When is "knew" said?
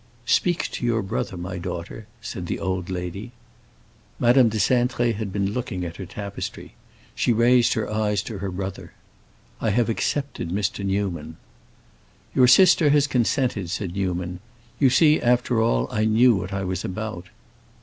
16.05-16.35